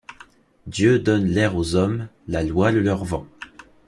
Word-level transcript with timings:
Dieu 0.65 0.97
donne 0.97 1.27
l’air 1.27 1.55
aux 1.55 1.75
hommes, 1.75 2.07
la 2.27 2.41
loi 2.41 2.71
le 2.71 2.81
leur 2.81 3.05
vend. 3.05 3.27